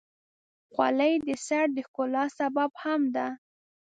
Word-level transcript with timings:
خولۍ 0.71 1.13
د 1.27 1.29
سر 1.45 1.65
د 1.75 1.77
ښکلا 1.87 2.25
سبب 2.39 2.71
هم 2.83 3.01
ده. 3.15 3.27